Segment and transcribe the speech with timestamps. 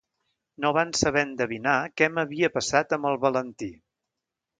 [0.63, 3.69] No van saber endevinar què m'havia passat amb el Valentí...